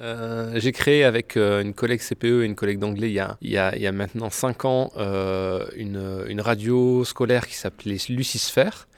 Euh, 0.00 0.52
j'ai 0.56 0.72
créé 0.72 1.04
avec 1.04 1.36
euh, 1.36 1.60
une 1.60 1.74
collègue 1.74 2.00
CPE 2.00 2.42
et 2.42 2.44
une 2.44 2.54
collègue 2.54 2.78
d'anglais 2.78 3.10
il 3.10 3.50
y 3.50 3.58
a, 3.58 3.92
maintenant 3.92 4.30
5 4.30 4.64
ans 4.64 4.92
euh, 4.96 5.66
une, 5.76 6.40
radio 6.40 7.04
scolaire 7.04 7.46
qui 7.46 7.54
s'appelait 7.54 7.98
Lucisphère. 8.08 8.88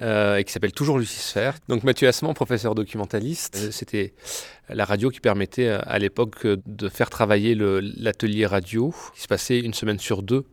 Et 0.00 0.42
qui 0.44 0.52
s'appelle 0.52 0.72
toujours 0.72 0.98
Lucisphère. 0.98 1.54
Donc 1.68 1.84
Mathieu 1.84 2.08
Assement, 2.08 2.32
professeur 2.34 2.74
documentaliste, 2.74 3.70
c'était 3.70 4.14
la 4.68 4.84
radio 4.84 5.10
qui 5.10 5.20
permettait 5.20 5.68
à 5.68 5.98
l'époque 5.98 6.44
de 6.46 6.88
faire 6.88 7.08
travailler 7.08 7.54
le- 7.54 7.80
l'atelier 7.80 8.46
radio, 8.46 8.92
qui 9.14 9.20
se 9.20 9.28
passait 9.28 9.60
une 9.60 9.74
semaine 9.74 10.00
sur 10.00 10.22
deux, 10.22 10.44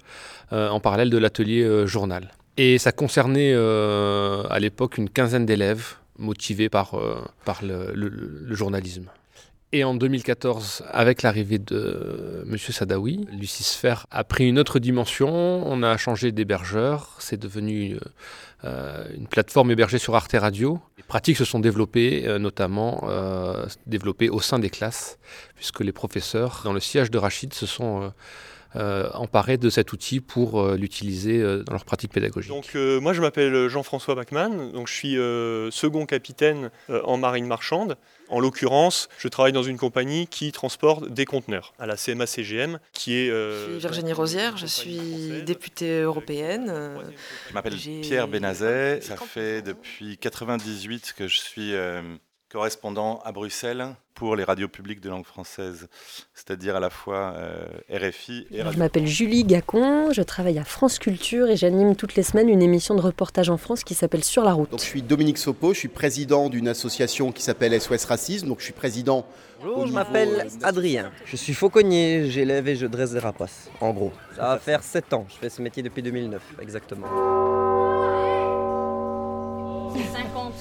en 0.52 0.80
parallèle 0.82 1.10
de 1.10 1.18
l'atelier 1.18 1.88
journal. 1.88 2.32
Et 2.58 2.78
ça 2.78 2.92
concernait 2.92 3.54
à 3.56 4.60
l'époque 4.60 4.98
une 4.98 5.10
quinzaine 5.10 5.46
d'élèves 5.46 5.96
motivés 6.18 6.70
par, 6.70 6.92
le 7.64 8.54
journalisme. 8.54 9.10
Et 9.72 9.84
en 9.84 9.94
2014, 9.94 10.84
avec 10.90 11.22
l'arrivée 11.22 11.60
de 11.60 12.44
M. 12.50 12.58
Sadawi, 12.58 13.28
Lucisphère 13.32 14.08
a 14.10 14.24
pris 14.24 14.48
une 14.48 14.58
autre 14.58 14.80
dimension. 14.80 15.30
On 15.30 15.84
a 15.84 15.96
changé 15.96 16.32
d'hébergeur. 16.32 17.16
C'est 17.20 17.38
devenu 17.38 18.00
euh, 18.64 19.06
une 19.16 19.28
plateforme 19.28 19.70
hébergée 19.70 20.00
sur 20.00 20.16
Arte 20.16 20.34
Radio. 20.34 20.80
Les 20.98 21.04
pratiques 21.04 21.38
se 21.38 21.46
sont 21.46 21.60
développées, 21.60 22.28
euh, 22.28 22.40
notamment 22.40 23.02
euh, 23.10 23.68
développées 23.86 24.30
au 24.30 24.40
sein 24.40 24.58
des 24.58 24.72
classes, 24.72 25.20
puisque 25.56 25.82
les 25.82 25.92
professeurs, 25.92 26.62
dans 26.64 26.74
le 26.74 26.80
siège 26.80 27.12
de 27.12 27.20
Rachid, 27.20 27.54
se 27.54 27.68
sont 27.68 28.12
euh, 28.76 29.10
emparés 29.14 29.58
de 29.58 29.70
cet 29.70 29.94
outil 29.94 30.20
pour 30.20 30.62
euh, 30.62 30.76
l'utiliser 30.76 31.42
euh, 31.42 31.64
dans 31.64 31.74
leur 31.74 31.86
pratique 31.86 32.12
pédagogique. 32.12 32.52
Donc 32.52 32.72
euh, 32.76 33.00
moi 33.00 33.14
je 33.14 33.22
m'appelle 33.22 33.68
Jean-François 33.68 34.16
Bachmann, 34.16 34.72
donc 34.72 34.88
je 34.88 34.94
suis 34.94 35.18
euh, 35.18 35.72
second 35.72 36.06
capitaine 36.06 36.70
euh, 36.90 37.02
en 37.04 37.18
marine 37.18 37.48
marchande. 37.48 37.98
En 38.32 38.40
l'occurrence, 38.40 39.10
je 39.18 39.28
travaille 39.28 39.54
dans 39.54 39.64
une 39.64 39.78
compagnie 39.80 40.28
qui 40.28 40.52
transporte 40.52 41.10
des 41.12 41.26
conteneurs 41.26 41.74
à 41.80 41.88
la 41.88 41.96
CMA-CGM, 41.96 42.78
qui 42.94 43.16
est... 43.16 43.30
euh, 43.32 43.66
Je 43.66 43.72
suis 43.72 43.80
Virginie 43.80 44.14
Rosière, 44.14 44.56
je 44.56 44.68
suis 44.68 45.42
députée 45.46 46.02
européenne. 46.02 46.72
Je 47.50 47.54
m'appelle 47.56 47.74
Pierre 48.04 48.28
Benazet. 48.28 49.02
Ça 49.02 49.16
fait 49.18 49.64
depuis 49.64 50.18
98 50.20 51.14
que 51.18 51.28
je 51.28 51.40
suis 51.40 51.74
euh, 51.74 52.02
correspondant 52.50 53.20
à 53.24 53.32
Bruxelles 53.32 53.96
pour 54.16 54.36
les 54.36 54.44
radios 54.44 54.68
publiques 54.68 55.00
de 55.00 55.10
langue 55.10 55.26
française, 55.26 55.88
c'est-à-dire 56.34 56.76
à 56.76 56.80
la 56.82 56.90
fois 56.90 57.34
euh, 57.38 57.66
RFI 57.90 58.48
et 58.52 58.58
Je 58.58 58.64
Radio. 58.64 58.80
m'appelle 58.80 59.08
Julie 59.08 59.46
Gacon, 59.46 60.12
je 60.12 60.22
travaille 60.22 60.60
à 60.60 60.66
France 60.66 61.00
Culture 61.00 61.48
et 61.48 61.56
j'anime 61.56 61.96
toutes 61.96 62.16
les 62.16 62.24
semaines 62.24 62.50
une 62.50 62.62
émission 62.62 62.96
de 62.96 63.02
reportage 63.02 63.50
en 63.50 63.58
France 63.58 63.84
qui 63.84 63.94
s'appelle 63.94 64.24
Sur 64.24 64.44
la 64.44 64.54
route. 64.54 64.72
Donc 64.72 64.80
je 64.82 64.86
suis 64.86 65.02
Dominique 65.02 65.38
Sopo, 65.38 65.74
je 65.74 65.80
suis 65.80 65.88
président 65.88 66.50
d'une 66.50 66.68
association 66.68 67.32
qui 67.32 67.44
s'appelle 67.44 67.80
SOS 67.80 68.06
Racisme. 68.06 68.48
Donc 68.48 68.60
je 68.60 68.66
suis 68.66 68.74
président. 68.74 69.26
Bonjour, 69.62 69.88
je 69.88 69.94
m'appelle 69.94 70.48
euh, 70.48 70.68
Adrien. 70.68 71.12
Je 71.26 71.36
suis 71.38 71.54
fauconnier, 71.54 72.30
j'élève 72.30 72.68
et 72.68 72.76
je 72.76 72.88
dresse 72.88 73.12
des 73.12 73.20
rapaces, 73.20 73.70
en 73.80 73.94
gros. 73.94 74.12
Ça 74.36 74.42
va 74.50 74.60
faire 74.60 74.84
7 74.84 75.14
ans, 75.14 75.26
je 75.30 75.36
fais 75.36 75.50
ce 75.50 75.62
métier 75.62 75.84
depuis 75.84 76.02
2009, 76.02 76.42
exactement. 76.62 77.08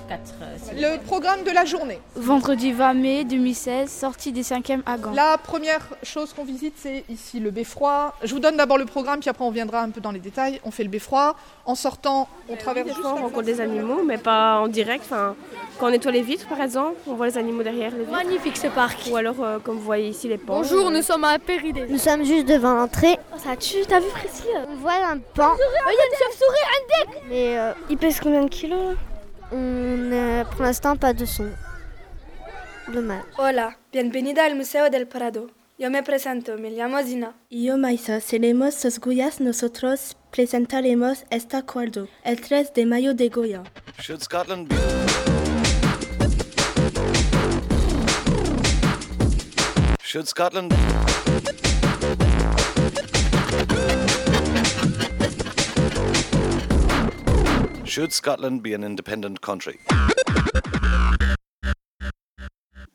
54. 0.08 0.74
Le 0.76 0.98
programme 1.04 1.44
de 1.44 1.50
la 1.50 1.64
journée. 1.64 2.00
Vendredi 2.16 2.72
20 2.72 2.94
mai 2.94 3.24
2016, 3.24 3.90
sortie 3.90 4.32
des 4.32 4.42
5e 4.42 4.80
à 4.86 4.98
Gand. 4.98 5.12
La 5.12 5.38
première 5.38 5.86
chose 6.02 6.32
qu'on 6.32 6.44
visite, 6.44 6.74
c'est 6.76 7.04
ici 7.08 7.40
le 7.40 7.50
beffroi. 7.50 8.14
Je 8.22 8.32
vous 8.34 8.40
donne 8.40 8.56
d'abord 8.56 8.78
le 8.78 8.84
programme, 8.84 9.20
puis 9.20 9.30
après 9.30 9.44
on 9.44 9.50
viendra 9.50 9.80
un 9.80 9.90
peu 9.90 10.00
dans 10.00 10.10
les 10.12 10.18
détails. 10.20 10.60
On 10.64 10.70
fait 10.70 10.84
le 10.84 10.90
beffroi. 10.90 11.36
En 11.64 11.74
sortant, 11.74 12.28
on 12.48 12.56
traverse 12.56 12.86
Des 12.86 12.92
juste 12.92 13.02
fois, 13.02 13.14
on 13.18 13.22
rencontre 13.22 13.42
des 13.42 13.60
animaux, 13.60 14.02
mais 14.04 14.18
pas 14.18 14.60
en 14.60 14.68
direct. 14.68 15.04
Enfin, 15.04 15.34
quand 15.78 15.88
on 15.88 15.90
nettoie 15.90 16.12
les 16.12 16.22
vitres, 16.22 16.48
par 16.48 16.60
exemple, 16.60 16.96
on 17.06 17.14
voit 17.14 17.26
les 17.26 17.38
animaux 17.38 17.62
derrière 17.62 17.90
les 17.90 17.98
vitres. 17.98 18.10
Magnifique 18.10 18.56
ce 18.56 18.68
parc. 18.68 18.98
Ou 19.10 19.16
alors, 19.16 19.42
euh, 19.42 19.58
comme 19.58 19.76
vous 19.76 19.82
voyez 19.82 20.08
ici, 20.08 20.28
les 20.28 20.38
pans. 20.38 20.58
Bonjour, 20.60 20.90
nous 20.90 21.02
sommes 21.02 21.24
à 21.24 21.38
Péridé. 21.38 21.86
Nous 21.88 21.98
sommes 21.98 22.24
juste 22.24 22.46
devant 22.46 22.74
l'entrée. 22.74 23.18
Ça 23.36 23.56
tue, 23.56 23.84
t'as 23.86 24.00
vu 24.00 24.08
Priscille 24.08 24.48
On 24.70 24.76
voit 24.76 24.92
un 24.92 25.18
pan. 25.18 25.54
Il 25.56 25.94
y 25.94 26.00
a 26.00 26.06
une 26.06 26.18
chauve-souris 26.18 27.18
Mais 27.28 27.58
euh, 27.58 27.72
Il 27.90 27.96
pèse 27.96 28.20
combien 28.20 28.44
de 28.44 28.48
kilos 28.48 28.78
là? 28.78 29.17
On 29.52 30.08
n'a 30.10 30.44
pour 30.44 30.62
l'instant 30.62 30.96
pas 30.96 31.12
de 31.12 31.24
son. 31.24 31.50
Dommage. 32.92 33.24
Hola, 33.36 33.76
bienvenida 33.92 34.44
al 34.44 34.54
Museo 34.54 34.88
del 34.90 35.06
Prado. 35.06 35.50
Yo 35.78 35.90
me 35.90 36.02
presento, 36.02 36.58
me 36.58 36.70
llamo 36.70 37.00
Zina. 37.02 37.34
Yo, 37.50 37.76
Maisa, 37.76 38.20
seremos 38.20 38.74
sus 38.74 38.98
Goyas. 38.98 39.40
Nosotros 39.40 40.16
presentaremos 40.30 41.24
este 41.30 41.56
acuerdo 41.56 42.08
el 42.24 42.40
3 42.40 42.72
de 42.74 42.86
mayo 42.86 43.14
de 43.14 43.28
Goya. 43.28 43.62
Should 44.00 44.22
Scotland 44.22 44.68
be... 44.68 44.76
Should 50.02 50.26
Scotland... 50.26 50.72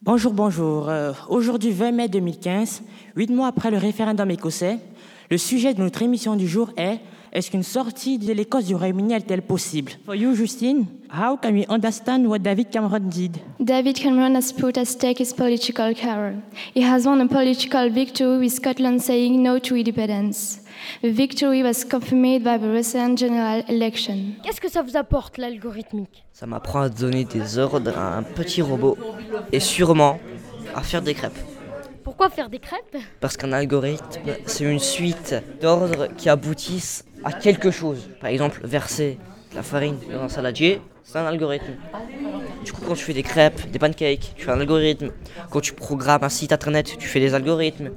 Bonjour, 0.02 0.32
bonjour. 0.32 0.88
Euh, 0.88 1.12
Aujourd'hui 1.28 1.72
20 1.72 1.92
mai 1.92 2.08
2015, 2.08 2.84
huit 3.18 3.30
mois 3.30 3.48
après 3.48 3.70
le 3.70 3.78
référendum 3.78 4.32
écossais, 4.32 4.80
le 5.30 5.38
sujet 5.38 5.74
de 5.74 5.82
notre 5.82 6.04
émission 6.04 6.38
du 6.38 6.48
jour 6.48 6.72
est 6.78 7.02
Est-ce 7.34 7.50
qu'une 7.50 7.64
sortie 7.64 8.20
de 8.20 8.32
l'Écosse 8.32 8.66
du 8.66 8.76
Royaume-Uni 8.76 9.16
est-elle 9.16 9.42
possible 9.42 9.94
For 10.06 10.14
you, 10.14 10.36
Justine, 10.36 10.86
how 11.12 11.36
can 11.36 11.54
we 11.54 11.66
understand 11.68 12.28
what 12.28 12.40
David 12.40 12.70
Cameron 12.70 13.10
did? 13.10 13.38
David 13.60 13.96
Cameron 13.96 14.36
has 14.36 14.54
put 14.54 14.78
at 14.78 14.86
stake 14.86 15.20
his 15.20 15.34
political 15.34 15.96
career. 15.96 16.36
He 16.76 16.84
has 16.84 17.08
won 17.08 17.20
a 17.22 17.28
political 17.28 17.90
victory 17.90 18.38
with 18.38 18.52
Scotland 18.54 19.00
saying 19.02 19.42
no 19.42 19.58
to 19.58 19.76
independence. 19.76 20.60
The 21.02 21.10
victory 21.12 21.64
was 21.64 21.84
confirmed 21.84 22.44
by 22.44 22.60
the 22.60 22.72
recent 22.72 23.18
general 23.18 23.64
election. 23.68 24.36
Qu'est-ce 24.44 24.62
que 24.62 24.70
ça 24.70 24.84
vous 24.84 24.96
apporte 24.96 25.40
l'algorithmique? 25.40 26.24
Ça 26.34 26.46
m'apprend 26.46 26.82
à 26.82 26.90
donner 26.90 27.26
des 27.26 27.58
ordres 27.58 27.98
à 27.98 28.16
un 28.16 28.22
petit 28.22 28.62
robot 28.62 28.96
et 29.52 29.60
sûrement 29.60 30.20
à 30.76 30.84
faire 30.84 31.02
des 31.02 31.16
crêpes. 31.16 31.40
Pourquoi 32.16 32.30
faire 32.30 32.50
des 32.50 32.60
crêpes 32.60 32.96
Parce 33.22 33.38
qu'un 33.38 33.52
algorithme, 33.54 34.22
c'est 34.46 34.66
une 34.66 34.78
suite 34.78 35.34
d'ordres 35.60 36.10
qui 36.16 36.30
aboutissent 36.30 37.06
à 37.24 37.32
quelque 37.32 37.72
chose. 37.72 38.08
Par 38.22 38.30
exemple, 38.30 38.62
verser 38.64 39.18
de 39.50 39.56
la 39.56 39.64
farine 39.64 39.98
dans 40.12 40.22
un 40.22 40.30
saladier, 40.30 40.80
c'est 41.04 41.18
un 41.18 41.26
algorithme. 41.26 41.74
Du 42.64 42.72
coup, 42.72 42.82
quand 42.88 42.94
tu 42.94 43.04
fais 43.04 43.14
des 43.14 43.24
crêpes, 43.24 43.68
des 43.72 43.80
pancakes, 43.80 44.34
tu 44.36 44.46
fais 44.46 44.52
un 44.52 44.60
algorithme. 44.60 45.10
Quand 45.50 45.60
tu 45.60 45.74
programmes 45.74 46.24
un 46.24 46.30
site 46.30 46.52
internet, 46.52 46.96
tu 47.00 47.08
fais 47.08 47.20
des 47.20 47.34
algorithmes. 47.34 47.90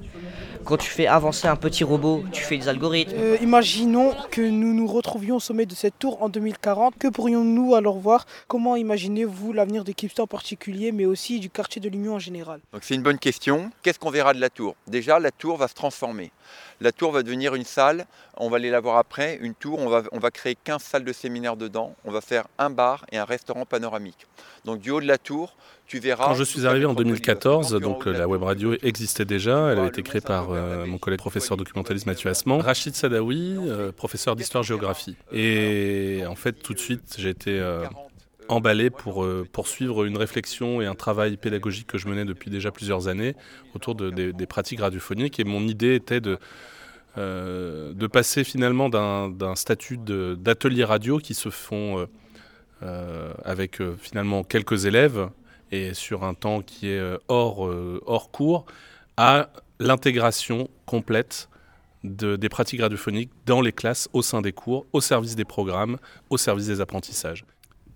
Quand 0.66 0.76
tu 0.76 0.90
fais 0.90 1.06
avancer 1.06 1.46
un 1.46 1.54
petit 1.54 1.84
robot, 1.84 2.24
tu 2.32 2.42
fais 2.42 2.58
des 2.58 2.66
algorithmes. 2.66 3.14
Euh, 3.16 3.36
imaginons 3.40 4.12
que 4.32 4.40
nous 4.40 4.74
nous 4.74 4.88
retrouvions 4.88 5.36
au 5.36 5.40
sommet 5.40 5.64
de 5.64 5.76
cette 5.76 5.96
tour 5.96 6.20
en 6.24 6.28
2040. 6.28 6.98
Que 6.98 7.06
pourrions-nous 7.06 7.76
alors 7.76 7.98
voir? 7.98 8.26
Comment 8.48 8.74
imaginez-vous 8.74 9.52
l'avenir 9.52 9.84
de 9.84 9.92
Kipster 9.92 10.22
en 10.22 10.26
particulier, 10.26 10.90
mais 10.90 11.06
aussi 11.06 11.38
du 11.38 11.50
quartier 11.50 11.80
de 11.80 11.88
l'Union 11.88 12.16
en 12.16 12.18
général? 12.18 12.58
Donc 12.72 12.82
c'est 12.82 12.96
une 12.96 13.04
bonne 13.04 13.20
question. 13.20 13.70
Qu'est-ce 13.84 14.00
qu'on 14.00 14.10
verra 14.10 14.34
de 14.34 14.40
la 14.40 14.50
tour? 14.50 14.74
Déjà, 14.88 15.20
la 15.20 15.30
tour 15.30 15.56
va 15.56 15.68
se 15.68 15.74
transformer. 15.74 16.32
La 16.80 16.90
tour 16.90 17.12
va 17.12 17.22
devenir 17.22 17.54
une 17.54 17.64
salle, 17.64 18.04
on 18.36 18.50
va 18.50 18.56
aller 18.56 18.70
la 18.70 18.80
voir 18.80 18.96
après, 18.96 19.38
une 19.40 19.54
tour, 19.54 19.78
on 19.78 19.88
va, 19.88 20.02
on 20.10 20.18
va 20.18 20.30
créer 20.32 20.56
15 20.62 20.82
salles 20.82 21.04
de 21.04 21.12
séminaire 21.12 21.56
dedans, 21.56 21.94
on 22.04 22.10
va 22.10 22.20
faire 22.20 22.48
un 22.58 22.70
bar 22.70 23.06
et 23.12 23.18
un 23.18 23.24
restaurant 23.24 23.64
panoramique. 23.64 24.26
Donc 24.64 24.80
du 24.80 24.90
haut 24.90 25.00
de 25.00 25.06
la 25.06 25.16
tour, 25.16 25.56
tu 25.86 25.98
verras... 26.00 26.26
Quand 26.26 26.34
je 26.34 26.44
suis 26.44 26.66
arrivé 26.66 26.84
en 26.84 26.90
métropole 26.90 27.04
2014, 27.12 27.66
lilloise. 27.74 27.82
donc 27.82 28.06
euh, 28.06 28.12
la 28.12 28.26
web 28.28 28.42
radio 28.42 28.74
existait 28.82 29.24
déjà, 29.24 29.70
elle 29.70 29.78
avait 29.78 29.88
été 29.88 30.02
créée 30.02 30.20
par 30.20 30.50
euh, 30.50 30.84
mon 30.86 30.98
collègue 30.98 31.18
professeur 31.20 31.56
documentaliste 31.56 32.06
Mathieu 32.06 32.28
Assement, 32.30 32.58
Rachid 32.58 32.94
Sadawi, 32.94 33.56
euh, 33.58 33.92
professeur 33.92 34.34
d'histoire-géographie. 34.36 35.16
Et 35.32 36.22
en 36.28 36.34
fait, 36.34 36.52
tout 36.54 36.74
de 36.74 36.78
suite, 36.78 37.14
j'ai 37.18 37.28
été 37.30 37.58
euh, 37.60 37.84
emballé 38.48 38.90
pour 38.90 39.24
euh, 39.24 39.46
poursuivre 39.52 40.04
une 40.04 40.16
réflexion 40.16 40.80
et 40.80 40.86
un 40.86 40.94
travail 40.94 41.36
pédagogique 41.36 41.86
que 41.86 41.98
je 41.98 42.08
menais 42.08 42.24
depuis 42.24 42.50
déjà 42.50 42.70
plusieurs 42.70 43.08
années 43.08 43.34
autour 43.74 43.94
de- 43.94 44.10
des- 44.10 44.32
des 44.32 44.46
pratiques 44.46 44.80
radiophoniques. 44.80 45.38
Et 45.40 45.44
mon 45.44 45.66
idée 45.66 45.94
était 45.94 46.20
de, 46.20 46.38
euh, 47.18 47.92
de 47.92 48.06
passer 48.06 48.44
finalement 48.44 48.88
d'un 48.88 49.54
statut 49.54 49.98
d'atelier 49.98 50.84
radio 50.84 51.18
qui 51.18 51.34
se 51.34 51.48
font 51.48 51.98
euh, 52.00 52.06
euh, 52.82 53.32
avec 53.44 53.80
euh, 53.80 53.94
finalement 53.98 54.44
quelques 54.44 54.84
élèves 54.84 55.28
et 55.72 55.94
sur 55.94 56.24
un 56.24 56.34
temps 56.34 56.62
qui 56.62 56.88
est 56.88 56.98
euh, 56.98 57.18
hors, 57.28 57.66
euh, 57.66 58.00
hors 58.06 58.30
cours 58.30 58.66
à 59.16 59.48
l'intégration 59.80 60.68
complète 60.86 61.48
de- 62.04 62.36
des 62.36 62.48
pratiques 62.48 62.80
radiophoniques 62.80 63.30
dans 63.46 63.60
les 63.60 63.72
classes, 63.72 64.08
au 64.12 64.22
sein 64.22 64.42
des 64.42 64.52
cours, 64.52 64.86
au 64.92 65.00
service 65.00 65.34
des 65.36 65.44
programmes, 65.44 65.96
au 66.30 66.36
service 66.36 66.66
des 66.66 66.80
apprentissages. 66.80 67.44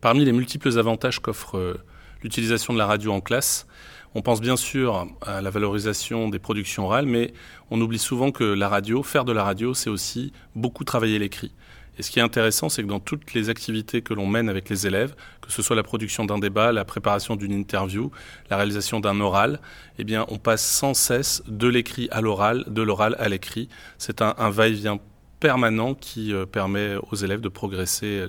Parmi 0.01 0.25
les 0.25 0.33
multiples 0.33 0.79
avantages 0.79 1.21
qu'offre 1.21 1.57
euh, 1.59 1.75
l'utilisation 2.23 2.73
de 2.73 2.79
la 2.79 2.87
radio 2.87 3.13
en 3.13 3.21
classe, 3.21 3.67
on 4.15 4.23
pense 4.23 4.41
bien 4.41 4.57
sûr 4.57 5.07
à 5.25 5.41
la 5.41 5.51
valorisation 5.51 6.29
des 6.29 6.41
productions 6.41 6.87
orales, 6.87 7.07
mais 7.07 7.33
on 7.71 7.81
oublie 7.81 7.99
souvent 7.99 8.33
que 8.33 8.43
la 8.43 8.69
radio, 8.69 9.05
faire 9.05 9.25
de 9.25 9.33
la 9.33 9.45
radio, 9.45 9.73
c'est 9.73 9.91
aussi 9.91 10.33
beaucoup 10.57 10.83
travailler 10.83 11.19
l'écrit. 11.21 11.53
Et 12.01 12.03
ce 12.03 12.11
qui 12.11 12.19
est 12.19 12.23
intéressant, 12.23 12.71
c'est 12.71 12.83
que 12.83 12.89
dans 12.89 12.99
toutes 12.99 13.35
les 13.35 13.51
activités 13.51 14.01
que 14.01 14.15
l'on 14.15 14.27
mène 14.27 14.49
avec 14.49 14.71
les 14.71 14.87
élèves, 14.87 15.15
que 15.43 15.53
ce 15.53 15.61
soit 15.61 15.77
la 15.77 15.83
production 15.83 16.25
d'un 16.25 16.39
débat, 16.39 16.73
la 16.73 16.87
préparation 16.87 17.37
d'une 17.37 17.53
interview, 17.53 18.11
la 18.49 18.57
réalisation 18.57 19.01
d'un 19.01 19.21
oral, 19.21 19.61
eh 19.99 20.05
bien, 20.05 20.25
on 20.29 20.39
passe 20.39 20.65
sans 20.65 20.95
cesse 20.95 21.43
de 21.47 21.69
l'écrit 21.69 22.09
à 22.11 22.23
l'oral, 22.23 22.65
de 22.69 22.81
l'oral 22.81 23.17
à 23.19 23.29
l'écrit. 23.29 23.69
C'est 23.99 24.23
un, 24.23 24.33
va-et-vient 24.49 24.99
permanent 25.41 25.93
qui 25.93 26.33
euh, 26.33 26.47
permet 26.47 26.95
aux 27.11 27.17
élèves 27.17 27.43
de 27.43 27.51
progresser 27.51 28.25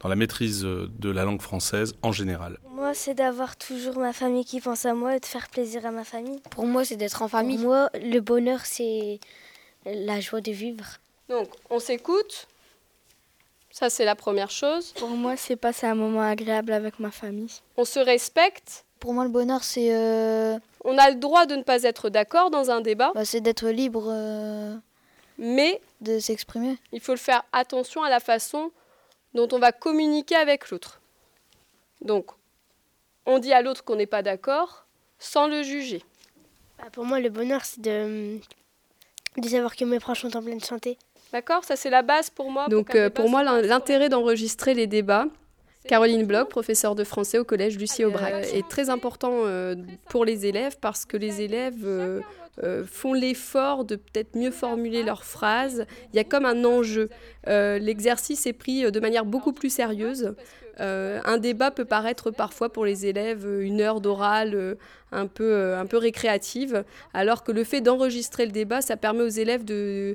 dans 0.00 0.08
la 0.08 0.16
maîtrise 0.16 0.64
euh, 0.64 0.90
de 0.98 1.08
la 1.08 1.22
langue 1.22 1.42
française 1.42 1.94
en 2.02 2.10
général. 2.10 2.58
Moi, 2.74 2.92
c'est 2.92 3.14
d'avoir 3.14 3.54
toujours 3.54 4.00
ma 4.00 4.12
famille 4.12 4.44
qui 4.44 4.60
pense 4.60 4.84
à 4.84 4.94
moi 4.94 5.14
et 5.14 5.20
de 5.20 5.26
faire 5.26 5.48
plaisir 5.48 5.86
à 5.86 5.92
ma 5.92 6.02
famille. 6.02 6.40
Pour 6.50 6.66
moi, 6.66 6.84
c'est 6.84 6.96
d'être 6.96 7.22
en 7.22 7.28
famille. 7.28 7.58
Pour 7.58 7.66
moi, 7.66 7.88
le 7.94 8.18
bonheur, 8.18 8.62
c'est 8.64 9.20
la 9.86 10.18
joie 10.18 10.40
de 10.40 10.50
vivre. 10.50 10.98
Donc, 11.28 11.50
on 11.70 11.78
s'écoute. 11.78 12.48
Ça, 13.72 13.88
c'est 13.88 14.04
la 14.04 14.14
première 14.14 14.50
chose. 14.50 14.92
Pour 14.92 15.08
moi, 15.08 15.36
c'est 15.36 15.56
passer 15.56 15.86
un 15.86 15.94
moment 15.94 16.20
agréable 16.20 16.72
avec 16.72 16.98
ma 17.00 17.10
famille. 17.10 17.50
On 17.78 17.86
se 17.86 17.98
respecte. 17.98 18.84
Pour 19.00 19.14
moi, 19.14 19.24
le 19.24 19.30
bonheur, 19.30 19.64
c'est... 19.64 19.94
Euh, 19.94 20.58
on 20.84 20.98
a 20.98 21.08
le 21.10 21.16
droit 21.16 21.46
de 21.46 21.56
ne 21.56 21.62
pas 21.62 21.82
être 21.82 22.10
d'accord 22.10 22.50
dans 22.50 22.70
un 22.70 22.82
débat. 22.82 23.12
Bah, 23.14 23.24
c'est 23.24 23.40
d'être 23.40 23.68
libre. 23.68 24.04
Euh, 24.08 24.76
Mais... 25.38 25.80
De 26.02 26.18
s'exprimer. 26.18 26.76
Il 26.92 27.00
faut 27.00 27.12
le 27.12 27.18
faire 27.18 27.44
attention 27.52 28.02
à 28.02 28.10
la 28.10 28.20
façon 28.20 28.70
dont 29.34 29.48
on 29.52 29.58
va 29.58 29.72
communiquer 29.72 30.36
avec 30.36 30.70
l'autre. 30.70 31.00
Donc, 32.02 32.26
on 33.24 33.38
dit 33.38 33.52
à 33.52 33.62
l'autre 33.62 33.84
qu'on 33.84 33.96
n'est 33.96 34.06
pas 34.06 34.22
d'accord 34.22 34.84
sans 35.18 35.46
le 35.48 35.62
juger. 35.62 36.04
Bah, 36.78 36.90
pour 36.92 37.04
moi, 37.04 37.20
le 37.20 37.30
bonheur, 37.30 37.64
c'est 37.64 37.80
de, 37.80 38.38
de 39.38 39.48
savoir 39.48 39.74
que 39.76 39.84
mes 39.84 39.98
proches 39.98 40.22
sont 40.22 40.36
en 40.36 40.42
pleine 40.42 40.60
santé. 40.60 40.98
D'accord 41.32 41.64
Ça, 41.64 41.76
c'est 41.76 41.90
la 41.90 42.02
base 42.02 42.28
pour 42.28 42.50
moi. 42.50 42.68
Donc, 42.68 42.94
euh, 42.94 43.08
pour, 43.08 43.30
moi, 43.30 43.42
l'intérêt 43.42 44.10
d'enregistrer 44.10 44.74
les 44.74 44.86
débats, 44.86 45.26
Caroline 45.88 46.26
Bloch, 46.26 46.48
professeure 46.48 46.94
de 46.94 47.04
français 47.04 47.38
au 47.38 47.44
collège 47.44 47.78
Lucie 47.78 48.04
Aubrac, 48.04 48.44
est 48.52 48.68
très 48.68 48.90
important 48.90 49.32
euh, 49.32 49.74
pour 50.10 50.24
les 50.24 50.46
élèves 50.46 50.76
parce 50.80 51.06
que 51.06 51.16
les 51.16 51.40
élèves 51.40 51.84
euh, 51.84 52.20
font 52.86 53.14
l'effort 53.14 53.84
de 53.84 53.96
peut-être 53.96 54.36
mieux 54.36 54.50
formuler 54.50 55.02
leurs 55.02 55.24
phrases. 55.24 55.86
Il 56.12 56.16
y 56.16 56.20
a 56.20 56.24
comme 56.24 56.44
un 56.44 56.64
enjeu. 56.64 57.08
L'exercice 57.46 58.46
est 58.46 58.52
pris 58.52 58.92
de 58.92 59.00
manière 59.00 59.24
beaucoup 59.24 59.52
plus 59.52 59.70
sérieuse. 59.70 60.34
un 60.78 61.38
débat 61.38 61.70
peut 61.70 61.86
paraître 61.86 62.30
parfois 62.30 62.70
pour 62.70 62.84
les 62.84 63.06
élèves 63.06 63.48
une 63.62 63.80
heure 63.80 64.02
d'oral 64.02 64.76
un, 65.10 65.26
peu, 65.26 65.74
un 65.74 65.86
peu 65.86 65.96
récréative, 65.96 66.84
alors 67.14 67.42
que 67.42 67.52
le 67.52 67.64
fait 67.64 67.80
d'enregistrer 67.80 68.44
le 68.44 68.52
débat, 68.52 68.82
ça 68.82 68.96
permet 68.96 69.22
aux 69.22 69.28
élèves 69.28 69.64
de 69.64 70.14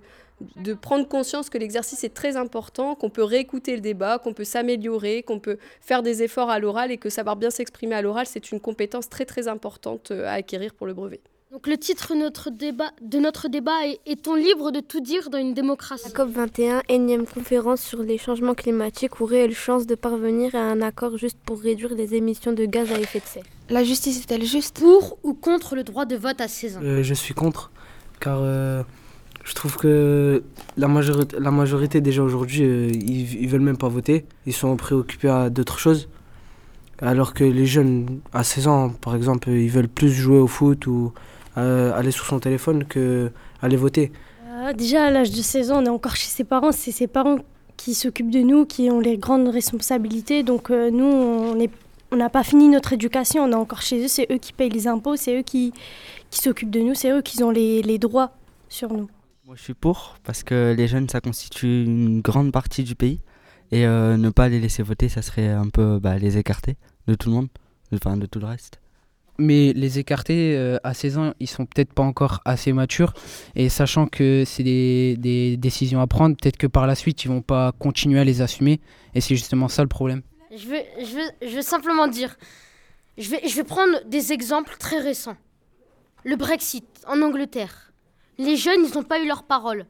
de 0.55 0.73
prendre 0.73 1.07
conscience 1.07 1.49
que 1.49 1.57
l'exercice 1.57 2.03
est 2.03 2.13
très 2.13 2.37
important, 2.37 2.95
qu'on 2.95 3.09
peut 3.09 3.23
réécouter 3.23 3.75
le 3.75 3.81
débat, 3.81 4.19
qu'on 4.19 4.33
peut 4.33 4.43
s'améliorer, 4.43 5.23
qu'on 5.23 5.39
peut 5.39 5.57
faire 5.81 6.03
des 6.03 6.23
efforts 6.23 6.49
à 6.49 6.59
l'oral 6.59 6.91
et 6.91 6.97
que 6.97 7.09
savoir 7.09 7.35
bien 7.35 7.49
s'exprimer 7.49 7.95
à 7.95 8.01
l'oral, 8.01 8.25
c'est 8.27 8.51
une 8.51 8.59
compétence 8.59 9.09
très 9.09 9.25
très 9.25 9.47
importante 9.47 10.11
euh, 10.11 10.27
à 10.27 10.33
acquérir 10.33 10.73
pour 10.73 10.87
le 10.87 10.93
brevet. 10.93 11.21
Donc 11.51 11.65
le 11.65 11.77
titre 11.77 12.13
notre 12.13 12.49
débat, 12.49 12.91
de 13.01 13.19
notre 13.19 13.47
débat 13.47 13.85
est 13.85 13.99
Est-on 14.05 14.35
libre 14.35 14.71
de 14.71 14.81
tout 14.81 14.99
dire 14.99 15.29
dans 15.29 15.37
une 15.37 15.53
démocratie? 15.53 16.09
COP21, 16.09 16.81
énième 16.89 17.25
conférence 17.25 17.81
sur 17.81 18.03
les 18.03 18.17
changements 18.17 18.53
climatiques 18.53 19.21
ou 19.21 19.25
réelle 19.25 19.55
chance 19.55 19.87
de 19.87 19.95
parvenir 19.95 20.55
à 20.55 20.59
un 20.59 20.81
accord 20.81 21.17
juste 21.17 21.37
pour 21.45 21.61
réduire 21.61 21.95
les 21.95 22.15
émissions 22.15 22.51
de 22.51 22.65
gaz 22.65 22.91
à 22.91 22.99
effet 22.99 23.21
de 23.21 23.25
serre. 23.25 23.43
La 23.69 23.85
justice 23.85 24.21
est-elle 24.21 24.43
juste? 24.43 24.79
Pour 24.79 25.19
ou 25.23 25.33
contre 25.33 25.75
le 25.75 25.83
droit 25.83 26.05
de 26.05 26.17
vote 26.17 26.41
à 26.41 26.49
16 26.49 26.77
ans 26.77 26.81
euh, 26.83 27.01
Je 27.01 27.13
suis 27.13 27.33
contre, 27.33 27.71
car... 28.19 28.39
Euh, 28.41 28.83
je 29.47 29.53
trouve 29.53 29.77
que 29.77 30.44
la 30.75 30.89
majorité, 30.89 32.01
déjà 32.01 32.21
aujourd'hui, 32.21 32.63
euh, 32.63 32.89
ils, 32.91 33.41
ils 33.41 33.47
veulent 33.47 33.61
même 33.61 33.77
pas 33.77 33.88
voter. 33.88 34.25
Ils 34.45 34.53
sont 34.53 34.75
préoccupés 34.75 35.29
à 35.29 35.49
d'autres 35.49 35.79
choses. 35.79 36.09
Alors 36.99 37.33
que 37.33 37.45
les 37.45 37.65
jeunes, 37.65 38.19
à 38.33 38.44
16 38.44 38.67
ans, 38.67 38.89
par 38.89 39.15
exemple, 39.15 39.49
ils 39.49 39.69
veulent 39.69 39.88
plus 39.88 40.11
jouer 40.11 40.38
au 40.38 40.47
foot 40.47 40.85
ou 40.88 41.13
euh, 41.57 41.97
aller 41.97 42.11
sur 42.11 42.25
son 42.25 42.39
téléphone 42.39 42.83
que 42.83 43.31
aller 43.61 43.77
voter. 43.77 44.11
Euh, 44.49 44.73
déjà, 44.73 45.05
à 45.05 45.11
l'âge 45.11 45.31
de 45.31 45.41
16 45.41 45.71
ans, 45.71 45.81
on 45.81 45.85
est 45.85 45.89
encore 45.89 46.17
chez 46.17 46.27
ses 46.27 46.44
parents. 46.44 46.73
C'est 46.73 46.91
ses 46.91 47.07
parents 47.07 47.38
qui 47.77 47.94
s'occupent 47.94 48.31
de 48.31 48.41
nous, 48.41 48.65
qui 48.65 48.91
ont 48.91 48.99
les 48.99 49.17
grandes 49.17 49.47
responsabilités. 49.47 50.44
Donc 50.44 50.71
nous, 50.71 51.55
on 52.11 52.15
n'a 52.17 52.29
pas 52.29 52.44
fini 52.44 52.67
notre 52.67 52.91
éducation, 52.91 53.44
on 53.44 53.51
est 53.51 53.55
encore 53.55 53.81
chez 53.81 54.03
eux. 54.03 54.09
C'est 54.09 54.27
eux 54.29 54.39
qui 54.39 54.51
payent 54.51 54.69
les 54.69 54.88
impôts, 54.89 55.15
c'est 55.15 55.39
eux 55.39 55.44
qui, 55.44 55.71
s'occupent 56.31 56.71
de 56.71 56.81
nous, 56.81 56.95
c'est 56.95 57.11
eux 57.11 57.21
qui 57.21 57.41
ont 57.44 57.51
les 57.51 57.97
droits 57.97 58.31
sur 58.67 58.91
nous. 58.91 59.07
Moi, 59.47 59.55
je 59.55 59.63
suis 59.63 59.73
pour 59.73 60.17
parce 60.25 60.44
que 60.44 60.75
les 60.77 60.89
jeunes, 60.89 61.07
ça 61.07 61.21
constitue 61.21 61.85
une 61.85 62.19
grande 62.19 62.51
partie 62.51 62.83
du 62.83 62.95
pays. 62.95 63.21
Et 63.71 63.85
euh, 63.85 64.17
ne 64.17 64.29
pas 64.29 64.49
les 64.49 64.59
laisser 64.59 64.83
voter, 64.83 65.07
ça 65.07 65.21
serait 65.21 65.47
un 65.47 65.69
peu 65.69 65.99
bah, 65.99 66.17
les 66.17 66.38
écarter 66.38 66.75
de 67.07 67.15
tout 67.15 67.29
le 67.29 67.35
monde, 67.35 67.47
enfin 67.94 68.17
de 68.17 68.25
tout 68.25 68.39
le 68.39 68.45
reste. 68.45 68.81
Mais 69.38 69.71
les 69.71 69.99
écarter 69.99 70.57
euh, 70.57 70.75
à 70.83 70.94
16 70.94 71.17
ans, 71.17 71.33
ils 71.39 71.47
sont 71.47 71.65
peut-être 71.65 71.94
pas 71.94 72.03
encore 72.03 72.41
assez 72.44 72.73
matures. 72.73 73.13
Et 73.55 73.69
sachant 73.69 74.07
que 74.07 74.44
c'est 74.45 74.63
des, 74.63 75.15
des, 75.17 75.55
décisions 75.55 76.01
à 76.01 76.07
prendre, 76.07 76.35
peut-être 76.35 76.57
que 76.57 76.67
par 76.67 76.85
la 76.85 76.95
suite, 76.95 77.23
ils 77.23 77.29
vont 77.29 77.41
pas 77.41 77.71
continuer 77.71 78.19
à 78.19 78.25
les 78.25 78.41
assumer. 78.41 78.81
Et 79.15 79.21
c'est 79.21 79.38
justement 79.38 79.69
ça 79.69 79.81
le 79.81 79.88
problème. 79.88 80.23
Je 80.51 80.67
veux, 80.67 80.83
je 80.99 81.15
veux, 81.15 81.49
je 81.49 81.55
veux 81.55 81.61
simplement 81.61 82.09
dire, 82.09 82.35
je 83.17 83.29
vais, 83.29 83.47
je 83.47 83.55
vais 83.55 83.63
prendre 83.63 84.03
des 84.07 84.33
exemples 84.33 84.75
très 84.77 84.99
récents. 84.99 85.38
Le 86.25 86.35
Brexit 86.35 86.83
en 87.07 87.21
Angleterre 87.21 87.86
les 88.37 88.55
jeunes, 88.55 88.85
ils 88.85 88.93
n'ont 88.93 89.03
pas 89.03 89.19
eu 89.21 89.27
leur 89.27 89.43
parole. 89.43 89.85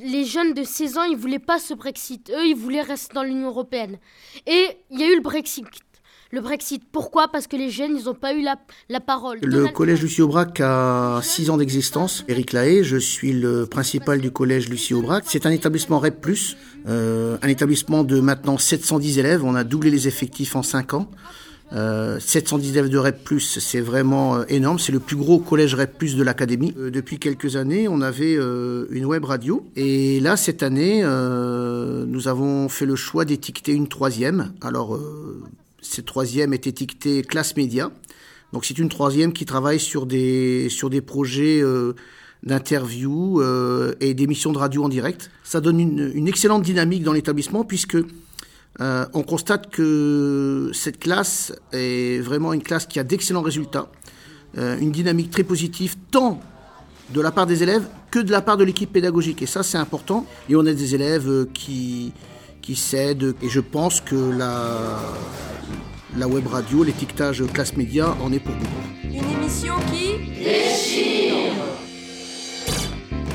Les 0.00 0.24
jeunes 0.24 0.54
de 0.54 0.64
16 0.64 0.98
ans, 0.98 1.04
ils 1.04 1.16
voulaient 1.16 1.38
pas 1.38 1.58
ce 1.58 1.74
Brexit. 1.74 2.30
Eux, 2.30 2.46
ils 2.46 2.56
voulaient 2.56 2.82
rester 2.82 3.14
dans 3.14 3.22
l'Union 3.22 3.48
européenne. 3.48 3.98
Et 4.46 4.66
il 4.90 5.00
y 5.00 5.04
a 5.04 5.10
eu 5.10 5.16
le 5.16 5.22
Brexit. 5.22 5.66
Le 6.30 6.40
Brexit, 6.40 6.82
pourquoi? 6.90 7.28
Parce 7.28 7.46
que 7.46 7.54
les 7.54 7.70
jeunes, 7.70 7.96
ils 7.96 8.06
n'ont 8.06 8.14
pas 8.14 8.34
eu 8.34 8.42
la, 8.42 8.56
la 8.88 8.98
parole. 8.98 9.38
Le 9.42 9.68
collège 9.68 10.02
Lucie 10.02 10.20
Aubrac 10.20 10.60
a 10.60 11.20
6 11.22 11.50
ans 11.50 11.56
d'existence. 11.58 12.24
Éric 12.26 12.52
Lahaye, 12.52 12.82
je 12.82 12.96
suis 12.96 13.32
le 13.32 13.66
principal 13.66 14.20
du 14.20 14.32
collège 14.32 14.68
Lucie 14.68 14.94
Aubrac. 14.94 15.24
C'est 15.28 15.46
un 15.46 15.50
établissement 15.50 16.00
REP+, 16.00 16.26
euh, 16.88 17.38
un 17.40 17.48
établissement 17.48 18.02
de 18.02 18.18
maintenant 18.18 18.58
710 18.58 19.18
élèves. 19.18 19.44
On 19.44 19.54
a 19.54 19.62
doublé 19.62 19.90
les 19.90 20.08
effectifs 20.08 20.56
en 20.56 20.64
5 20.64 20.94
ans. 20.94 21.08
Euh, 21.74 22.20
719 22.20 22.88
de 22.88 22.98
REP+, 22.98 23.40
c'est 23.40 23.80
vraiment 23.80 24.36
euh, 24.36 24.44
énorme. 24.48 24.78
C'est 24.78 24.92
le 24.92 25.00
plus 25.00 25.16
gros 25.16 25.40
collège 25.40 25.74
REP+, 25.74 26.04
de 26.04 26.22
l'académie. 26.22 26.72
Euh, 26.78 26.90
depuis 26.90 27.18
quelques 27.18 27.56
années, 27.56 27.88
on 27.88 28.00
avait 28.00 28.36
euh, 28.36 28.86
une 28.90 29.06
web 29.06 29.24
radio. 29.24 29.66
Et 29.74 30.20
là, 30.20 30.36
cette 30.36 30.62
année, 30.62 31.02
nous 31.02 32.28
avons 32.28 32.68
fait 32.68 32.86
le 32.86 32.96
choix 32.96 33.24
d'étiqueter 33.24 33.72
une 33.72 33.88
troisième. 33.88 34.52
Alors, 34.60 34.98
cette 35.80 36.06
troisième 36.06 36.52
est 36.52 36.66
étiquetée 36.66 37.22
classe 37.22 37.56
média. 37.56 37.90
Donc, 38.52 38.64
c'est 38.64 38.78
une 38.78 38.88
troisième 38.88 39.32
qui 39.32 39.44
travaille 39.44 39.80
sur 39.80 40.06
des, 40.06 40.68
sur 40.68 40.90
des 40.90 41.00
projets 41.00 41.62
d'interviews 42.42 43.42
et 44.00 44.14
d'émissions 44.14 44.52
de 44.52 44.58
radio 44.58 44.84
en 44.84 44.88
direct. 44.88 45.30
Ça 45.42 45.60
donne 45.60 45.80
une, 45.80 46.12
une 46.14 46.28
excellente 46.28 46.62
dynamique 46.62 47.02
dans 47.02 47.12
l'établissement 47.12 47.64
puisque 47.64 47.98
euh, 48.80 49.06
on 49.12 49.22
constate 49.22 49.70
que 49.70 50.70
cette 50.72 50.98
classe 50.98 51.52
est 51.72 52.20
vraiment 52.20 52.52
une 52.52 52.62
classe 52.62 52.86
qui 52.86 52.98
a 52.98 53.04
d'excellents 53.04 53.42
résultats, 53.42 53.88
euh, 54.58 54.78
une 54.78 54.90
dynamique 54.90 55.30
très 55.30 55.44
positive, 55.44 55.94
tant 56.10 56.40
de 57.10 57.20
la 57.20 57.30
part 57.30 57.46
des 57.46 57.62
élèves 57.62 57.86
que 58.10 58.18
de 58.18 58.32
la 58.32 58.40
part 58.40 58.56
de 58.56 58.64
l'équipe 58.64 58.92
pédagogique. 58.92 59.42
Et 59.42 59.46
ça, 59.46 59.62
c'est 59.62 59.78
important. 59.78 60.26
Et 60.48 60.56
on 60.56 60.66
a 60.66 60.72
des 60.72 60.94
élèves 60.94 61.28
euh, 61.28 61.48
qui, 61.54 62.12
qui 62.62 62.74
cèdent. 62.74 63.34
Et 63.42 63.48
je 63.48 63.60
pense 63.60 64.00
que 64.00 64.16
la, 64.16 65.00
la 66.16 66.26
web 66.26 66.46
radio, 66.46 66.82
l'étiquetage 66.82 67.44
classe 67.52 67.76
média 67.76 68.16
en 68.22 68.32
est 68.32 68.40
pour 68.40 68.54
beaucoup. 68.54 68.70
Une 69.04 69.40
émission 69.40 69.74
qui 69.92 70.34
déchire 70.42 71.23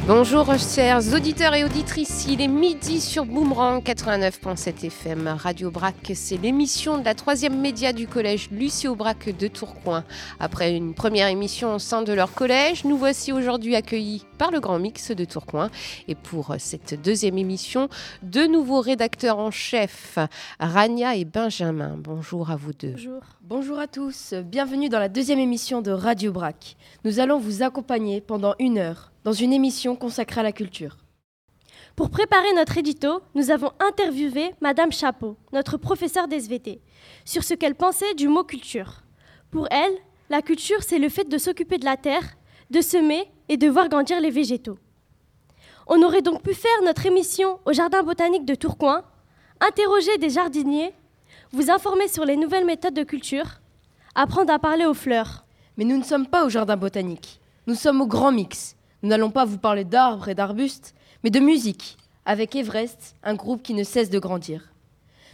Bonjour 0.10 0.58
chers 0.58 1.14
auditeurs 1.14 1.54
et 1.54 1.64
auditrices, 1.64 2.26
il 2.28 2.42
est 2.42 2.48
midi 2.48 3.00
sur 3.00 3.26
Boomerang 3.26 3.84
89.7 3.84 4.88
FM. 4.88 5.28
Radio 5.28 5.70
Brac, 5.70 6.14
c'est 6.16 6.38
l'émission 6.38 6.98
de 6.98 7.06
la 7.06 7.14
troisième 7.14 7.62
média 7.62 7.94
du 7.94 8.08
collège 8.08 8.50
Lucie 8.50 8.88
Aubrac 8.88 9.30
de 9.38 9.48
Tourcoing. 9.48 10.04
Après 10.40 10.76
une 10.76 10.96
première 10.96 11.28
émission 11.28 11.76
au 11.76 11.78
sein 11.78 12.02
de 12.02 12.12
leur 12.12 12.34
collège, 12.34 12.86
nous 12.86 12.98
voici 12.98 13.32
aujourd'hui 13.32 13.76
accueillis 13.76 14.26
par 14.40 14.50
le 14.50 14.60
Grand 14.60 14.80
Mix 14.80 15.12
de 15.12 15.26
Tourcoing. 15.26 15.70
Et 16.08 16.16
pour 16.16 16.56
cette 16.58 17.00
deuxième 17.00 17.38
émission, 17.38 17.88
deux 18.24 18.48
nouveaux 18.48 18.82
rédacteurs 18.82 19.38
en 19.38 19.52
chef, 19.52 20.18
Rania 20.60 21.18
et 21.18 21.26
Benjamin. 21.26 21.98
Bonjour 22.00 22.50
à 22.50 22.56
vous 22.56 22.74
deux. 22.74 22.94
Bonjour. 22.94 23.22
Bonjour 23.44 23.78
à 23.78 23.86
tous, 23.86 24.34
bienvenue 24.44 24.90
dans 24.90 25.00
la 25.00 25.10
deuxième 25.10 25.38
émission 25.38 25.84
de 25.84 25.92
Radio 25.92 26.32
Brac. 26.32 26.78
Nous 27.06 27.20
allons 27.20 27.38
vous 27.38 27.62
accompagner 27.62 28.22
pendant 28.22 28.56
une 28.58 28.80
heure 28.80 29.09
dans 29.24 29.34
une 29.34 29.54
émission 29.54 29.96
consacrée 29.96 30.42
à 30.42 30.44
la 30.44 30.52
culture. 30.52 30.98
Pour 31.96 32.10
préparer 32.10 32.54
notre 32.54 32.78
édito, 32.78 33.22
nous 33.36 33.52
avons 33.52 33.72
interviewé 33.80 34.54
Madame 34.62 34.92
Chapeau, 34.92 35.36
notre 35.52 35.78
professeure 35.78 36.28
d'SVT, 36.28 36.82
sur 37.26 37.44
ce 37.44 37.54
qu'elle 37.54 37.76
pensait 37.76 38.14
du 38.14 38.28
mot 38.28 38.44
culture. 38.44 39.04
Pour 39.52 39.68
elle, 39.72 39.92
la 40.30 40.42
culture, 40.42 40.82
c'est 40.82 41.00
le 41.00 41.10
fait 41.10 41.28
de 41.28 41.38
s'occuper 41.38 41.78
de 41.78 41.86
la 41.86 41.98
terre, 41.98 42.38
de 42.70 42.82
semer 42.82 43.30
et 43.50 43.58
de 43.58 43.68
voir 43.68 43.90
grandir 43.90 44.22
les 44.22 44.30
végétaux. 44.30 44.78
On 45.88 46.04
aurait 46.04 46.22
donc 46.22 46.44
pu 46.44 46.54
faire 46.54 46.84
notre 46.86 47.06
émission 47.06 47.60
au 47.66 47.74
Jardin 47.74 48.04
botanique 48.04 48.46
de 48.46 48.56
Tourcoing, 48.56 49.04
interroger 49.60 50.18
des 50.20 50.30
jardiniers, 50.30 50.94
vous 51.52 51.72
informer 51.72 52.08
sur 52.08 52.26
les 52.26 52.38
nouvelles 52.38 52.66
méthodes 52.66 52.94
de 52.94 53.04
culture, 53.04 53.60
apprendre 54.14 54.54
à 54.54 54.60
parler 54.60 54.86
aux 54.86 54.94
fleurs. 54.94 55.46
Mais 55.78 55.84
nous 55.84 55.98
ne 55.98 56.04
sommes 56.04 56.28
pas 56.28 56.46
au 56.46 56.50
Jardin 56.50 56.78
botanique, 56.78 57.42
nous 57.66 57.76
sommes 57.76 58.02
au 58.02 58.08
Grand 58.08 58.32
Mix. 58.32 58.76
Nous 59.02 59.10
n'allons 59.10 59.32
pas 59.32 59.46
vous 59.46 59.58
parler 59.58 59.86
d'arbres 59.86 60.28
et 60.28 60.36
d'arbustes, 60.36 60.94
mais 61.24 61.30
de 61.30 61.40
musique, 61.40 61.98
avec 62.26 62.56
Everest, 62.56 63.16
un 63.24 63.34
groupe 63.34 63.64
qui 63.64 63.74
ne 63.74 63.84
cesse 63.84 64.10
de 64.10 64.20
grandir. 64.20 64.74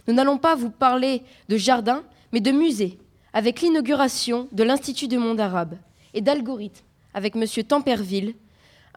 Nous 0.06 0.14
n'allons 0.14 0.38
pas 0.38 0.54
vous 0.54 0.70
parler 0.70 1.22
de 1.48 1.56
jardin, 1.56 2.04
mais 2.32 2.40
de 2.40 2.52
musée, 2.52 2.98
avec 3.32 3.60
l'inauguration 3.60 4.48
de 4.52 4.62
l'Institut 4.62 5.08
du 5.08 5.18
monde 5.18 5.40
arabe, 5.40 5.76
et 6.14 6.20
d'algorithmes, 6.20 6.84
avec 7.12 7.34
M. 7.34 7.44
Temperville, 7.64 8.34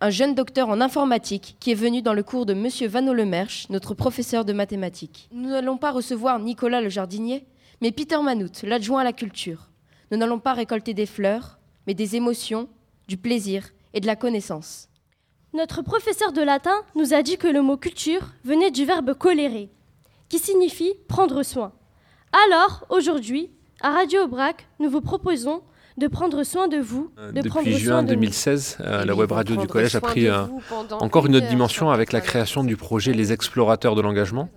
un 0.02 0.12
jeune 0.12 0.36
docteur 0.36 0.70
en 0.70 0.82
informatique 0.82 1.58
qui 1.60 1.72
est 1.72 1.76
venu 1.76 2.02
dans 2.02 2.14
le 2.14 2.24
cours 2.24 2.46
de 2.46 2.54
M. 2.54 2.68
Vano 2.88 3.14
Lemerche, 3.14 3.68
notre 3.70 3.96
professeur 3.96 4.46
de 4.46 4.54
mathématiques. 4.54 5.28
Nous 5.32 5.50
n'allons 5.50 5.78
pas 5.78 5.92
recevoir 5.92 6.40
Nicolas 6.40 6.80
le 6.80 6.90
jardinier, 6.90 7.44
mais 7.82 7.92
Peter 7.92 8.22
Manout, 8.22 8.64
l'adjoint 8.64 9.02
à 9.02 9.04
la 9.04 9.14
culture. 9.14 9.70
Nous 10.12 10.18
n'allons 10.18 10.40
pas 10.40 10.54
récolter 10.54 10.94
des 10.94 11.06
fleurs, 11.06 11.60
mais 11.88 11.94
des 11.96 12.16
émotions, 12.16 12.70
du 13.08 13.18
plaisir 13.18 13.72
et 13.94 14.00
de 14.00 14.08
la 14.08 14.16
connaissance. 14.16 14.90
Notre 15.54 15.82
professeur 15.82 16.32
de 16.32 16.42
latin 16.42 16.76
nous 16.96 17.14
a 17.14 17.24
dit 17.24 17.38
que 17.38 17.48
le 17.48 17.62
mot 17.62 17.78
culture 17.78 18.34
venait 18.44 18.72
du 18.72 18.86
verbe 18.86 19.14
colérer, 19.16 19.70
qui 20.30 20.38
signifie 20.38 20.94
prendre 21.08 21.42
soin. 21.44 21.74
Alors, 22.46 22.86
aujourd'hui, 22.90 23.50
à 23.82 23.92
Radio 23.92 24.22
Aubrac, 24.22 24.68
nous 24.80 24.90
vous 24.90 25.02
proposons 25.02 25.64
de 25.98 26.08
prendre 26.08 26.44
soin 26.44 26.68
de 26.68 26.78
vous. 26.78 27.12
De 27.34 27.42
Depuis 27.42 27.74
juin 27.78 28.04
2016, 28.04 28.78
euh, 28.80 29.06
la 29.06 29.16
web 29.16 29.32
radio 29.32 29.56
du 29.56 29.68
collège 29.68 29.96
a 29.96 30.02
pris 30.02 30.28
euh, 30.28 30.44
encore 30.92 31.26
une 31.26 31.36
autre 31.36 31.48
dimension 31.48 31.90
avec 31.90 32.12
la 32.14 32.22
création 32.22 32.64
du 32.64 32.78
projet 32.78 33.12
Les 33.12 33.34
Explorateurs 33.34 33.96
de 33.96 34.02
l'engagement, 34.02 34.50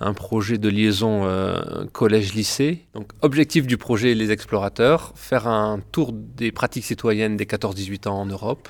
un 0.00 0.14
projet 0.14 0.58
de 0.58 0.68
liaison 0.68 1.24
euh, 1.24 1.84
collège-lycée. 1.92 2.86
Objectif 3.20 3.66
du 3.66 3.76
projet 3.76 4.14
Les 4.14 4.30
Explorateurs, 4.32 5.12
faire 5.14 5.46
un 5.46 5.80
tour 5.92 6.12
des 6.12 6.52
pratiques 6.52 6.84
citoyennes 6.84 7.36
des 7.36 7.44
14-18 7.44 8.08
ans 8.08 8.20
en 8.20 8.26
Europe. 8.26 8.68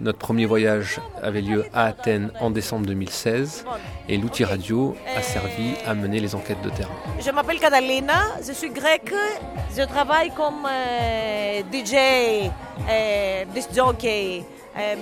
Notre 0.00 0.18
premier 0.18 0.46
voyage 0.46 1.00
avait 1.22 1.40
lieu 1.40 1.64
à 1.72 1.86
Athènes 1.86 2.30
en 2.40 2.50
décembre 2.50 2.86
2016 2.86 3.64
et 4.08 4.16
l'outil 4.16 4.44
radio 4.44 4.94
a 5.16 5.22
servi 5.22 5.74
à 5.86 5.94
mener 5.94 6.20
les 6.20 6.36
enquêtes 6.36 6.62
de 6.62 6.70
terrain. 6.70 6.94
Je 7.20 7.30
m'appelle 7.32 7.58
Catalina, 7.58 8.36
je 8.46 8.52
suis 8.52 8.70
grecque, 8.70 9.12
je 9.76 9.82
travaille 9.82 10.30
comme 10.36 10.66
euh, 10.70 11.62
DJ, 11.72 12.50
euh, 12.88 13.44
disc 13.52 13.70
jockey. 13.74 14.44
Euh, 14.78 14.94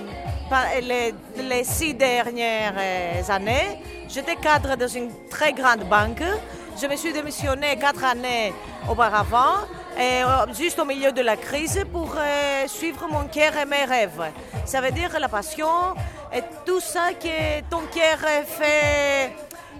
les, 0.81 1.63
six 1.63 1.93
dernières 1.93 3.29
années, 3.29 3.79
j'étais 4.07 4.35
cadre 4.35 4.75
dans 4.75 4.87
une 4.87 5.11
très 5.29 5.53
grande 5.53 5.83
banque. 5.87 6.23
Je 6.81 6.87
me 6.87 6.95
suis 6.95 7.13
démissionné 7.13 7.77
quatre 7.77 8.03
années 8.03 8.53
auparavant 8.89 9.67
et 9.99 10.21
juste 10.53 10.79
au 10.79 10.85
milieu 10.85 11.11
de 11.11 11.21
la 11.21 11.35
crise 11.35 11.83
pour 11.91 12.15
euh, 12.17 12.67
suivre 12.67 13.07
mon 13.09 13.25
cœur 13.27 13.57
et 13.57 13.65
mes 13.65 13.85
rêves. 13.85 14.31
Ça 14.65 14.81
veut 14.81 14.91
dire 14.91 15.17
la 15.19 15.27
passion 15.27 15.95
et 16.33 16.41
tout 16.65 16.79
ça 16.79 17.13
que 17.13 17.61
ton 17.69 17.81
cœur 17.93 18.19
fait 18.45 19.31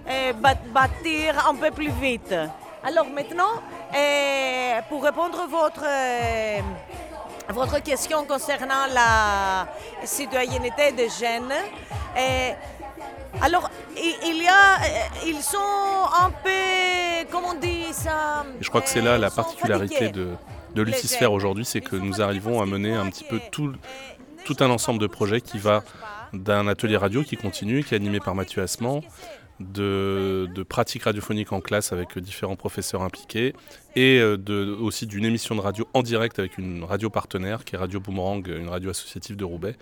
euh, 0.10 0.34
bâtir 0.34 1.48
un 1.48 1.56
peu 1.56 1.72
plus 1.72 1.92
vite. 1.92 2.34
Alors 2.84 3.08
maintenant, 3.08 3.62
euh, 3.96 4.80
pour 4.90 5.04
répondre 5.04 5.40
à 5.42 5.48
votre, 5.48 5.86
votre 7.50 7.82
question 7.82 8.26
concernant 8.26 8.88
la 8.94 9.68
citoyenneté 10.04 10.92
des 10.92 11.10
jeunes, 11.10 11.54
alors, 13.42 13.70
il 13.96 14.42
y 14.42 14.48
a, 14.48 14.80
ils 15.26 15.42
sont 15.42 15.58
un 15.58 16.30
peu, 16.30 17.30
comment 17.32 17.50
on 17.50 17.60
dit 17.60 17.86
ça? 17.92 18.46
Je 18.60 18.70
crois 18.70 18.82
que 18.82 18.90
c'est 18.90 19.02
là 19.02 19.18
la 19.18 19.30
particularité 19.30 20.10
de, 20.10 20.30
de 20.74 20.82
Lucisphère 20.82 21.32
aujourd'hui, 21.32 21.66
c'est 21.66 21.82
que 21.82 21.96
nous 21.96 22.22
arrivons 22.22 22.62
à 22.62 22.66
mener 22.66 22.94
un 22.94 23.10
petit 23.10 23.24
peu 23.24 23.40
tout, 23.52 23.74
tout 24.46 24.58
un 24.60 24.70
ensemble 24.70 25.00
de 25.00 25.08
projets 25.08 25.42
qui 25.42 25.60
va 25.60 25.84
d'un 26.34 26.68
atelier 26.68 26.98
radio 26.98 27.24
qui 27.24 27.38
continue, 27.38 27.84
qui 27.84 27.94
est 27.94 27.98
animé 27.98 28.20
par 28.20 28.36
Mathieu 28.36 28.62
Assement, 28.62 29.02
de, 29.60 30.48
pratiques 30.68 31.04
radiophoniques 31.04 31.52
en 31.52 31.62
classe 31.62 31.92
avec 31.94 32.18
différents 32.20 32.56
professeurs 32.56 33.02
impliqués 33.02 33.54
et 33.96 34.20
de, 34.20 34.76
aussi 34.80 35.08
d'une 35.08 35.26
émission 35.26 35.56
de 35.56 35.62
radio 35.62 35.88
en 35.94 36.04
direct 36.04 36.40
avec 36.40 36.58
une 36.58 36.84
radio 36.84 37.10
partenaire 37.10 37.66
qui 37.66 37.76
est 37.76 37.78
Radio 37.78 38.00
Boomerang, 38.00 38.48
une 38.48 38.70
radio 38.70 38.92
associative 38.92 39.36
de 39.36 39.46
Roubaix 39.46 39.76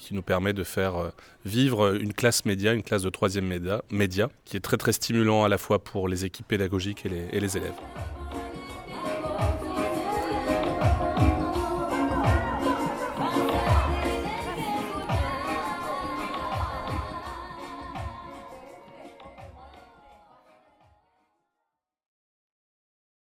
qui 0.00 0.14
nous 0.14 0.22
permet 0.22 0.52
de 0.52 0.64
faire 0.64 0.96
euh, 0.96 1.10
vivre 1.44 1.94
une 1.94 2.12
classe 2.12 2.44
média, 2.44 2.72
une 2.72 2.82
classe 2.82 3.02
de 3.02 3.10
troisième 3.10 3.46
média, 3.46 4.28
qui 4.44 4.56
est 4.56 4.60
très 4.60 4.92
stimulant 4.92 5.44
à 5.44 5.48
la 5.48 5.58
fois 5.58 5.78
pour 5.82 6.08
les 6.08 6.24
équipes 6.24 6.48
pédagogiques 6.48 7.06
et 7.06 7.40
les 7.40 7.56
élèves. 7.56 7.74